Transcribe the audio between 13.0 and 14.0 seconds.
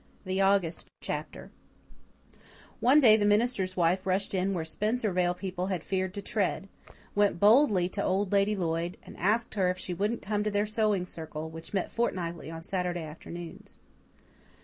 afternoons.